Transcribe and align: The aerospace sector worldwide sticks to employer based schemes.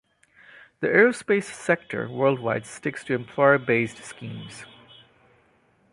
The 0.79 0.87
aerospace 0.87 1.43
sector 1.43 2.09
worldwide 2.09 2.65
sticks 2.65 3.03
to 3.03 3.13
employer 3.13 3.59
based 3.59 4.03
schemes. 4.03 4.65